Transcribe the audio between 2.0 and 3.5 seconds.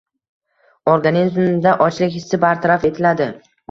hissi bartaraf etiladi